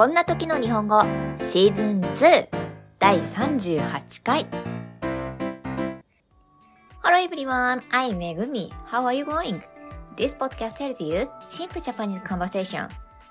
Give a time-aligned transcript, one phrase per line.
[0.00, 0.98] こんな時の日本語
[1.36, 2.48] シーズン2
[2.98, 4.46] 第38回
[7.02, 8.70] Hello everyone, I'm Megumi.
[8.90, 9.60] How are you going?
[10.16, 12.88] This podcast tells you simple Japanese conversation.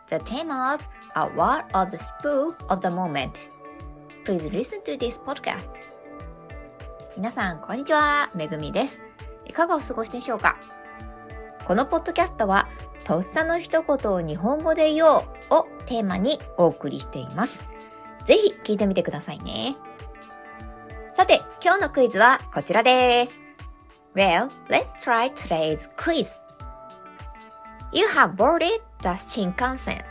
[0.10, 0.80] The theme of
[1.16, 3.50] a word of the spur of the moment.
[4.24, 5.70] Please listen to this podcast.
[7.18, 8.30] 皆さん、こんにちは。
[8.36, 9.02] めぐみです。
[9.48, 10.56] いかがお過ごしでしょうか
[11.66, 12.70] このポッドキャストは、
[13.06, 17.64] とっさの一言を日本語で言おうをテーマにお送りしています。
[18.26, 19.76] ぜひ聞いてみてくださいね。
[21.12, 23.42] さて、今日のクイズはこちらです。
[24.16, 26.44] Well, let's try today's quiz.
[27.92, 30.04] You have boarded the Shinkansen.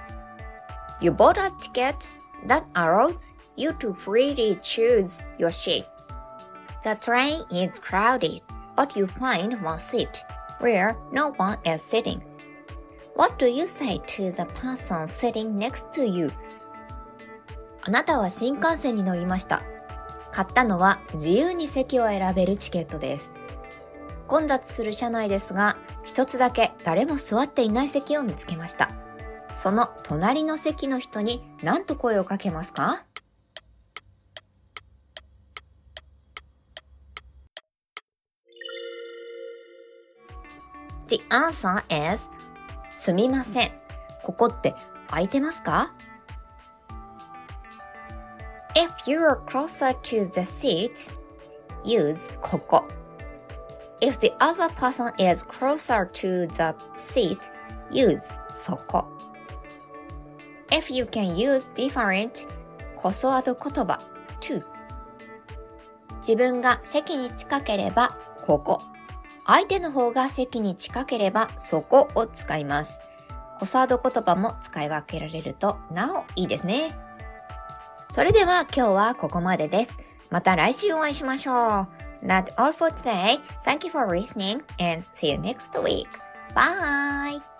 [1.00, 2.10] You bought a ticket
[2.46, 5.84] that allows you to freely choose your seat.
[6.82, 8.42] The train is crowded,
[8.76, 10.24] but you find one seat
[10.60, 12.22] where no one is sitting.
[13.18, 16.30] What do you say to the person sitting next to you?
[17.82, 19.64] あなたは新幹線に乗りました。
[20.30, 23.32] 買ったのは自由に席を選べるチケットです。
[24.28, 28.92] 混雑する車内ですが、一つだけ誰も座っていない席を見つけました。
[29.56, 33.04] その隣の席の人に何と声をかけますか
[41.08, 41.82] ?The answer
[42.14, 42.30] is
[43.08, 43.72] すみません。
[44.22, 44.74] ここって
[45.08, 45.94] 空いてますか
[48.74, 51.10] ?If you are closer to the seat,
[51.84, 52.86] use ここ。
[54.02, 57.38] If the other person is closer to the seat,
[57.90, 59.06] use そこ。
[60.68, 62.46] If you can use different
[62.94, 63.98] こそアド言葉
[64.40, 64.62] to
[66.18, 68.82] 自分が席に近ければここ。
[69.48, 73.00] 相手の方が席に近ければそこを使います。
[73.58, 76.96] コサード言葉も使い分けられるとなおいいですね。
[78.10, 79.98] それでは今日はここまでです。
[80.30, 81.88] また来週お会いしましょう。
[82.24, 83.40] That's all for today.
[83.64, 86.06] Thank you for listening and see you next week.
[86.54, 87.57] Bye!